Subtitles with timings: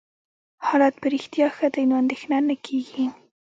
[0.67, 3.05] حالت په رښتیا ښه دی، نو اندېښنه نه کېږي.